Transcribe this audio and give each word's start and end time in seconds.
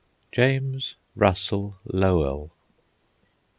JAMES 0.31 0.95
RUSSELL 1.15 1.75
LOWELL. 1.85 2.49